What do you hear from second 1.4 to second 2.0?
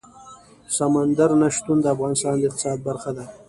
نه شتون د